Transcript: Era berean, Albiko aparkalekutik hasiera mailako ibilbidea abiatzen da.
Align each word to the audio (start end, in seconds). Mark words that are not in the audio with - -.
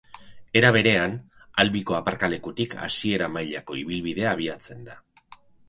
Era 0.61 0.69
berean, 0.77 1.13
Albiko 1.65 1.99
aparkalekutik 1.99 2.75
hasiera 2.89 3.29
mailako 3.37 3.79
ibilbidea 3.85 4.35
abiatzen 4.35 4.85
da. 4.93 5.01